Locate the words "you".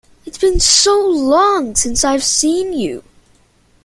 2.73-3.03